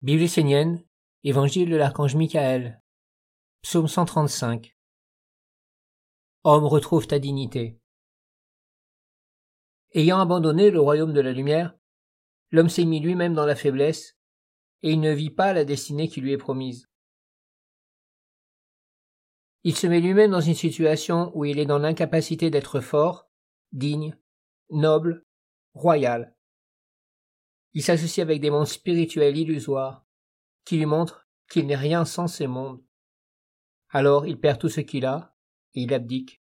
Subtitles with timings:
[0.00, 0.84] Bible essénienne,
[1.24, 2.80] Évangile de l'archange Michael,
[3.62, 4.76] Psaume 135.
[6.44, 7.80] Homme, retrouve ta dignité.
[9.94, 11.76] Ayant abandonné le royaume de la lumière,
[12.52, 14.16] l'homme s'est mis lui-même dans la faiblesse,
[14.82, 16.88] et il ne vit pas la destinée qui lui est promise.
[19.64, 23.28] Il se met lui-même dans une situation où il est dans l'incapacité d'être fort,
[23.72, 24.16] digne,
[24.70, 25.26] noble,
[25.74, 26.37] royal.
[27.74, 30.06] Il s'associe avec des mondes spirituels illusoires,
[30.64, 32.82] qui lui montrent qu'il n'est rien sans ces mondes.
[33.90, 35.34] Alors il perd tout ce qu'il a,
[35.74, 36.42] et il abdique.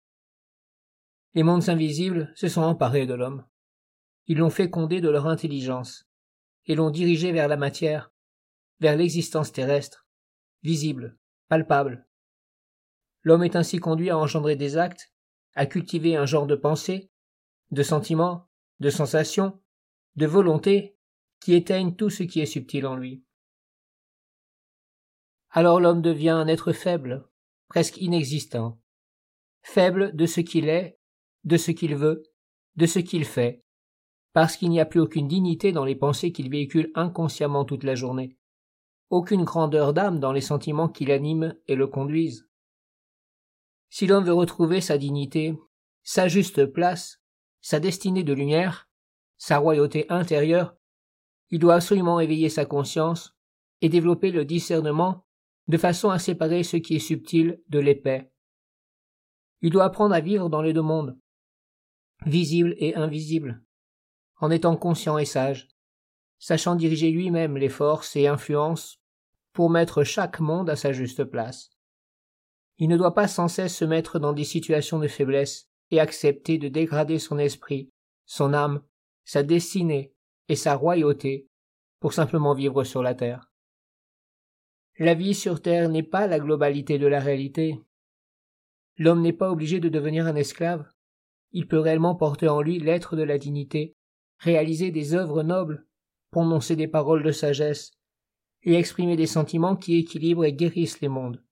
[1.34, 3.46] Les mondes invisibles se sont emparés de l'homme.
[4.26, 6.08] Ils l'ont fécondé de leur intelligence,
[6.66, 8.12] et l'ont dirigé vers la matière,
[8.80, 10.06] vers l'existence terrestre,
[10.62, 12.06] visible, palpable.
[13.22, 15.12] L'homme est ainsi conduit à engendrer des actes,
[15.54, 17.10] à cultiver un genre de pensée,
[17.70, 18.48] de sentiments,
[18.80, 19.60] de sensations,
[20.16, 20.97] de volonté
[21.40, 23.24] qui éteignent tout ce qui est subtil en lui.
[25.50, 27.28] Alors l'homme devient un être faible,
[27.68, 28.80] presque inexistant,
[29.62, 30.98] faible de ce qu'il est,
[31.44, 32.22] de ce qu'il veut,
[32.76, 33.64] de ce qu'il fait,
[34.32, 37.94] parce qu'il n'y a plus aucune dignité dans les pensées qu'il véhicule inconsciemment toute la
[37.94, 38.36] journée,
[39.10, 42.48] aucune grandeur d'âme dans les sentiments qui l'animent et le conduisent.
[43.90, 45.58] Si l'homme veut retrouver sa dignité,
[46.02, 47.22] sa juste place,
[47.60, 48.88] sa destinée de lumière,
[49.38, 50.76] sa royauté intérieure,
[51.50, 53.36] il doit absolument éveiller sa conscience
[53.80, 55.26] et développer le discernement
[55.68, 58.30] de façon à séparer ce qui est subtil de l'épais.
[59.60, 61.18] Il doit apprendre à vivre dans les deux mondes,
[62.26, 63.62] visible et invisible,
[64.40, 65.68] en étant conscient et sage,
[66.38, 69.00] sachant diriger lui-même les forces et influences
[69.52, 71.70] pour mettre chaque monde à sa juste place.
[72.78, 76.58] Il ne doit pas sans cesse se mettre dans des situations de faiblesse et accepter
[76.58, 77.90] de dégrader son esprit,
[78.24, 78.82] son âme,
[79.24, 80.14] sa destinée
[80.48, 81.48] et sa royauté
[82.00, 83.52] pour simplement vivre sur la terre.
[84.98, 87.80] La vie sur terre n'est pas la globalité de la réalité.
[88.96, 90.88] L'homme n'est pas obligé de devenir un esclave.
[91.52, 93.96] Il peut réellement porter en lui l'être de la dignité,
[94.38, 95.86] réaliser des œuvres nobles,
[96.30, 97.92] prononcer des paroles de sagesse,
[98.62, 101.42] et exprimer des sentiments qui équilibrent et guérissent les mondes.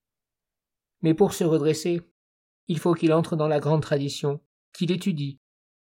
[1.01, 2.01] Mais pour se redresser,
[2.67, 4.41] il faut qu'il entre dans la grande tradition,
[4.73, 5.39] qu'il étudie,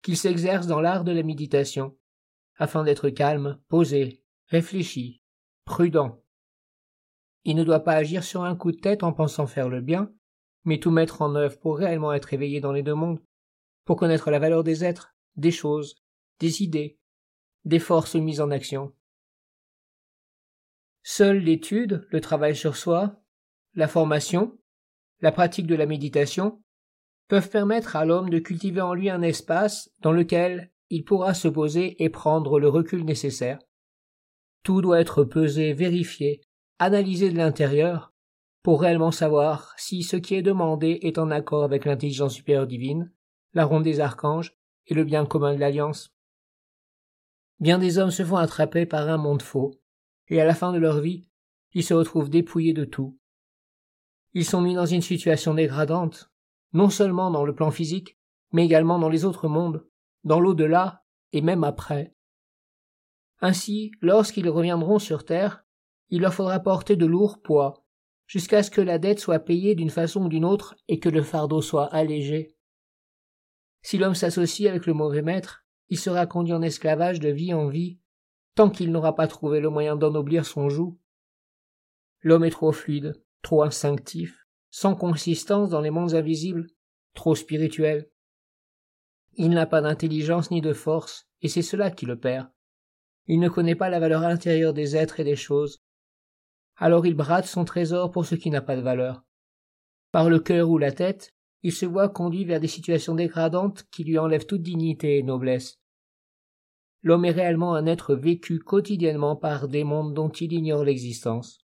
[0.01, 1.95] qu'il s'exerce dans l'art de la méditation,
[2.63, 5.22] afin d'être calme, posé, réfléchi,
[5.66, 6.24] prudent.
[7.44, 10.13] Il ne doit pas agir sur un coup de tête en pensant faire le bien,
[10.63, 13.22] mais tout mettre en œuvre pour réellement être éveillé dans les deux mondes,
[13.84, 15.97] pour connaître la valeur des êtres, des choses,
[16.40, 16.97] des idées,
[17.66, 18.95] des forces mises en action.
[21.03, 23.22] Seule l'étude, le travail sur soi,
[23.74, 24.57] la formation,
[25.19, 26.63] la pratique de la méditation
[27.28, 31.47] peuvent permettre à l'homme de cultiver en lui un espace dans lequel il pourra se
[31.47, 33.57] poser et prendre le recul nécessaire.
[34.61, 36.41] Tout doit être pesé, vérifié,
[36.77, 38.13] analysé de l'intérieur,
[38.61, 43.11] pour réellement savoir si ce qui est demandé est en accord avec l'intelligence supérieure divine,
[43.53, 44.53] la ronde des archanges
[44.85, 46.13] et le bien commun de l'Alliance.
[47.59, 49.81] Bien des hommes se font attraper par un monde faux,
[50.27, 51.27] et à la fin de leur vie,
[51.73, 53.17] ils se retrouvent dépouillés de tout.
[54.33, 56.31] Ils sont mis dans une situation dégradante,
[56.71, 58.19] non seulement dans le plan physique,
[58.51, 59.83] mais également dans les autres mondes,
[60.23, 62.16] dans l'au-delà et même après.
[63.41, 65.66] Ainsi, lorsqu'ils reviendront sur terre,
[66.09, 67.85] il leur faudra porter de lourds poids,
[68.28, 71.23] jusqu'à ce que la dette soit payée d'une façon ou d'une autre et que le
[71.23, 72.56] fardeau soit allégé.
[73.81, 77.67] Si l'homme s'associe avec le mauvais maître, il sera conduit en esclavage de vie en
[77.67, 78.00] vie,
[78.56, 80.97] tant qu'il n'aura pas trouvé le moyen d'ennoblir son joug.
[82.22, 86.67] L'homme est trop fluide, trop instinctif, sans consistance dans les mondes invisibles,
[87.13, 88.09] trop spirituel.
[89.35, 92.49] Il n'a pas d'intelligence ni de force, et c'est cela qui le perd.
[93.25, 95.81] Il ne connaît pas la valeur intérieure des êtres et des choses.
[96.75, 99.23] Alors il brade son trésor pour ce qui n'a pas de valeur.
[100.11, 101.33] Par le cœur ou la tête,
[101.63, 105.79] il se voit conduit vers des situations dégradantes qui lui enlèvent toute dignité et noblesse.
[107.01, 111.59] L'homme est réellement un être vécu quotidiennement par des mondes dont il ignore l'existence.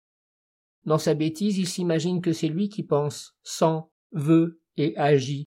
[0.85, 3.81] Dans sa bêtise, il s'imagine que c'est lui qui pense, sent,
[4.11, 5.48] veut et agit,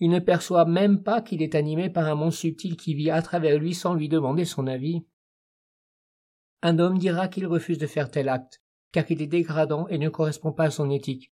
[0.00, 3.22] il ne perçoit même pas qu'il est animé par un monde subtil qui vit à
[3.22, 5.04] travers lui sans lui demander son avis.
[6.62, 8.62] Un homme dira qu'il refuse de faire tel acte,
[8.92, 11.32] car il est dégradant et ne correspond pas à son éthique.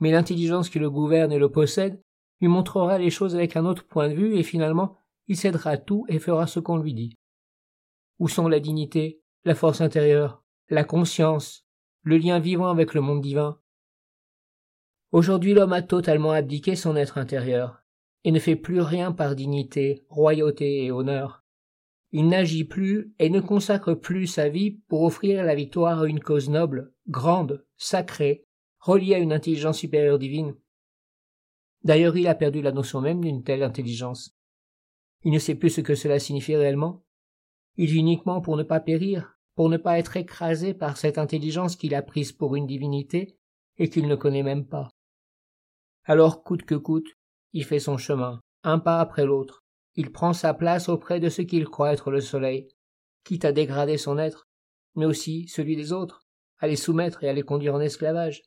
[0.00, 2.02] Mais l'intelligence qui le gouverne et le possède
[2.40, 4.96] lui montrera les choses avec un autre point de vue et finalement
[5.28, 7.16] il cédera tout et fera ce qu'on lui dit.
[8.18, 11.66] Où sont la dignité, la force intérieure, la conscience,
[12.02, 13.60] le lien vivant avec le monde divin,
[15.12, 17.84] Aujourd'hui l'homme a totalement abdiqué son être intérieur,
[18.24, 21.44] et ne fait plus rien par dignité, royauté et honneur.
[22.12, 26.20] Il n'agit plus et ne consacre plus sa vie pour offrir la victoire à une
[26.20, 28.46] cause noble, grande, sacrée,
[28.78, 30.54] reliée à une intelligence supérieure divine.
[31.84, 34.34] D'ailleurs, il a perdu la notion même d'une telle intelligence.
[35.24, 37.04] Il ne sait plus ce que cela signifie réellement.
[37.76, 41.76] Il vit uniquement pour ne pas périr, pour ne pas être écrasé par cette intelligence
[41.76, 43.36] qu'il a prise pour une divinité
[43.78, 44.88] et qu'il ne connaît même pas.
[46.04, 47.16] Alors, coûte que coûte,
[47.52, 49.62] il fait son chemin, un pas après l'autre.
[49.94, 52.68] Il prend sa place auprès de ce qu'il croit être le soleil,
[53.24, 54.48] quitte à dégrader son être,
[54.94, 56.26] mais aussi celui des autres,
[56.58, 58.42] à les soumettre et à les conduire en esclavage.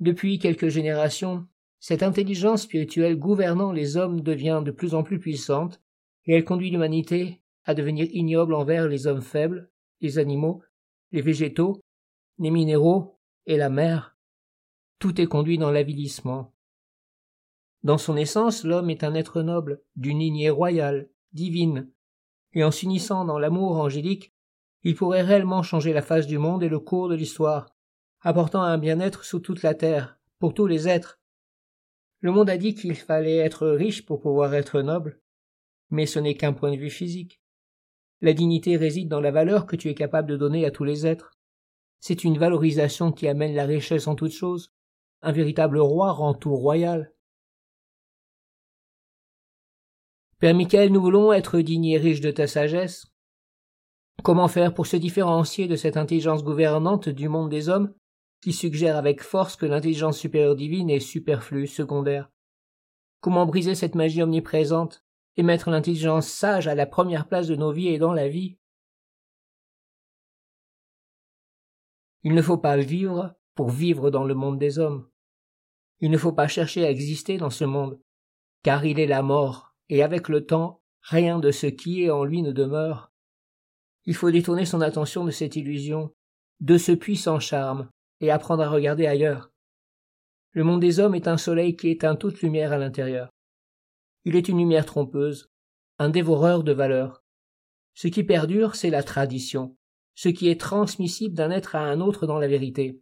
[0.00, 1.46] Depuis quelques générations,
[1.80, 5.80] cette intelligence spirituelle gouvernant les hommes devient de plus en plus puissante,
[6.26, 9.70] et elle conduit l'humanité à devenir ignoble envers les hommes faibles,
[10.00, 10.62] les animaux,
[11.12, 11.80] les végétaux,
[12.38, 14.17] les minéraux et la mer.
[14.98, 16.52] Tout est conduit dans l'avilissement.
[17.84, 21.88] Dans son essence, l'homme est un être noble, d'une lignée royale, divine,
[22.52, 24.34] et en s'unissant dans l'amour angélique,
[24.82, 27.76] il pourrait réellement changer la face du monde et le cours de l'histoire,
[28.22, 31.20] apportant un bien-être sous toute la terre, pour tous les êtres.
[32.20, 35.20] Le monde a dit qu'il fallait être riche pour pouvoir être noble,
[35.90, 37.40] mais ce n'est qu'un point de vue physique.
[38.20, 41.06] La dignité réside dans la valeur que tu es capable de donner à tous les
[41.06, 41.30] êtres.
[42.00, 44.72] C'est une valorisation qui amène la richesse en toutes choses.
[45.20, 47.12] Un véritable roi rend tout royal.
[50.38, 53.06] Père Michael, nous voulons être dignes et riches de ta sagesse.
[54.22, 57.92] Comment faire pour se différencier de cette intelligence gouvernante du monde des hommes
[58.40, 62.30] qui suggère avec force que l'intelligence supérieure divine est superflue, secondaire?
[63.20, 65.04] Comment briser cette magie omniprésente
[65.36, 68.58] et mettre l'intelligence sage à la première place de nos vies et dans la vie?
[72.22, 75.08] Il ne faut pas vivre pour vivre dans le monde des hommes.
[75.98, 77.98] Il ne faut pas chercher à exister dans ce monde,
[78.62, 82.22] car il est la mort, et avec le temps, rien de ce qui est en
[82.22, 83.10] lui ne demeure.
[84.04, 86.14] Il faut détourner son attention de cette illusion,
[86.60, 87.90] de ce puissant charme,
[88.20, 89.50] et apprendre à regarder ailleurs.
[90.52, 93.28] Le monde des hommes est un soleil qui éteint toute lumière à l'intérieur.
[94.24, 95.50] Il est une lumière trompeuse,
[95.98, 97.24] un dévoreur de valeurs.
[97.94, 99.76] Ce qui perdure, c'est la tradition,
[100.14, 103.00] ce qui est transmissible d'un être à un autre dans la vérité.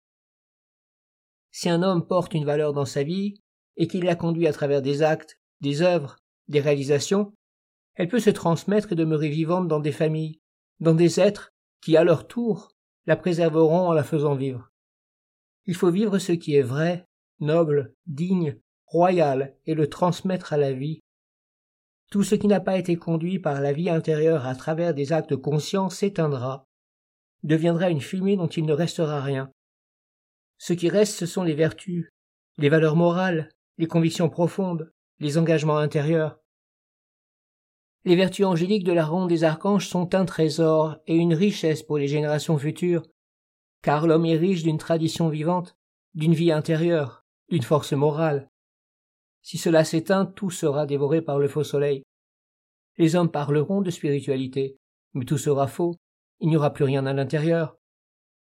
[1.59, 3.41] Si un homme porte une valeur dans sa vie,
[3.79, 6.19] et qu'il la conduit à travers des actes, des œuvres,
[6.49, 7.33] des réalisations,
[7.95, 10.39] elle peut se transmettre et demeurer vivante dans des familles,
[10.81, 12.73] dans des êtres qui, à leur tour,
[13.07, 14.69] la préserveront en la faisant vivre.
[15.65, 17.07] Il faut vivre ce qui est vrai,
[17.41, 21.01] noble, digne, royal, et le transmettre à la vie,
[22.11, 25.37] tout ce qui n'a pas été conduit par la vie intérieure à travers des actes
[25.37, 26.67] conscients s'éteindra,
[27.45, 29.51] deviendra une fumée dont il ne restera rien.
[30.59, 32.11] Ce qui reste, ce sont les vertus,
[32.59, 36.39] les valeurs morales, les convictions profondes, les engagements intérieurs.
[38.05, 41.99] Les vertus angéliques de la ronde des archanges sont un trésor et une richesse pour
[41.99, 43.03] les générations futures,
[43.83, 45.77] car l'homme est riche d'une tradition vivante,
[46.15, 48.49] d'une vie intérieure, d'une force morale,
[49.47, 52.03] si cela s'éteint, tout sera dévoré par le faux soleil.
[52.99, 54.77] Les hommes parleront de spiritualité,
[55.15, 55.95] mais tout sera faux,
[56.41, 57.76] il n'y aura plus rien à l'intérieur.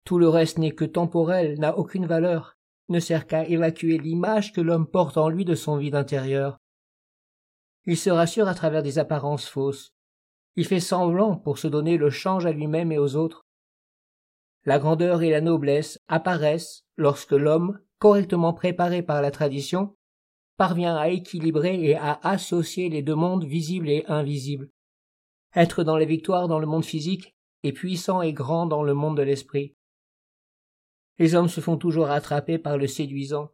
[0.07, 2.57] Tout le reste n'est que temporel, n'a aucune valeur,
[2.89, 6.59] ne sert qu'à évacuer l'image que l'homme porte en lui de son vide intérieur.
[7.87, 9.91] Il se rassure à travers des apparences fausses.
[10.55, 13.43] Il fait semblant pour se donner le change à lui-même et aux autres.
[14.65, 19.97] La grandeur et la noblesse apparaissent lorsque l'homme, correctement préparé par la tradition,
[20.57, 24.71] parvient à équilibrer et à associer les deux mondes visibles et invisibles.
[25.57, 29.17] Être dans les victoires dans le monde physique et puissant et grand dans le monde
[29.17, 29.76] de l'esprit.
[31.19, 33.51] Les hommes se font toujours attraper par le séduisant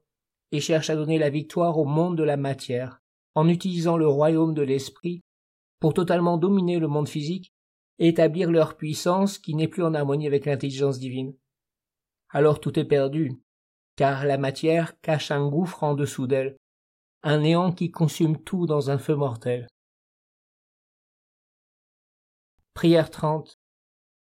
[0.51, 3.01] et cherchent à donner la victoire au monde de la matière,
[3.35, 5.23] en utilisant le royaume de l'esprit
[5.81, 7.53] pour totalement dominer le monde physique
[7.99, 11.35] et établir leur puissance qui n'est plus en harmonie avec l'intelligence divine.
[12.31, 13.41] Alors tout est perdu,
[13.97, 16.57] car la matière cache un gouffre en dessous d'elle,
[17.23, 19.69] un néant qui consume tout dans un feu mortel.
[22.75, 23.59] Prière 30.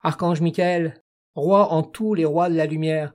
[0.00, 1.02] Archange Michael,
[1.36, 3.12] roi en tous les rois de la lumière,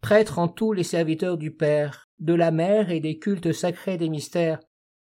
[0.00, 4.08] prêtre en tous les serviteurs du Père, de la Mère et des cultes sacrés des
[4.08, 4.60] mystères,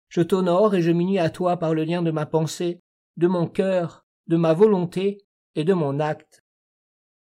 [0.09, 2.81] je t'honore et je m'unis à toi par le lien de ma pensée,
[3.15, 5.19] de mon cœur, de ma volonté
[5.53, 6.43] et de mon acte.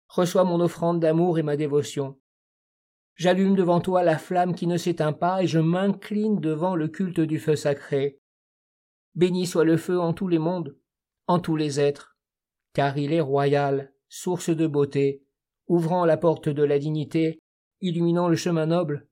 [0.07, 2.19] Reçois mon offrande d'amour et ma dévotion.
[3.15, 7.21] J'allume devant toi la flamme qui ne s'éteint pas, et je m'incline devant le culte
[7.21, 8.19] du feu sacré.
[9.13, 10.75] Béni soit le feu en tous les mondes,
[11.27, 12.17] en tous les êtres,
[12.73, 15.23] car il est royal, source de beauté,
[15.67, 17.39] ouvrant la porte de la dignité,
[17.81, 19.07] illuminant le chemin noble.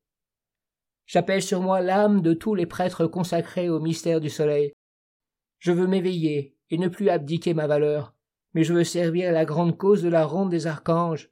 [1.05, 4.73] J'appelle sur moi l'âme de tous les prêtres consacrés au mystère du soleil.
[5.59, 8.15] Je veux m'éveiller et ne plus abdiquer ma valeur,
[8.53, 11.29] mais je veux servir la grande cause de la ronde des archanges.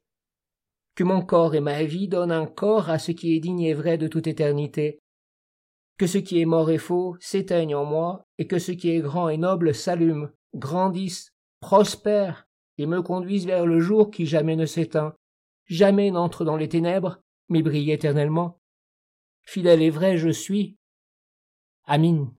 [0.95, 3.73] Que mon corps et ma vie donnent un corps à ce qui est digne et
[3.73, 4.99] vrai de toute éternité.
[5.97, 8.99] Que ce qui est mort et faux s'éteigne en moi, et que ce qui est
[8.99, 12.47] grand et noble s'allume, grandisse, prospère,
[12.81, 15.13] et me conduise vers le jour qui jamais ne s'éteint,
[15.65, 18.59] jamais n'entre dans les ténèbres, mais brille éternellement.
[19.43, 20.77] Fidèle et vrai je suis.
[21.85, 22.33] Amin.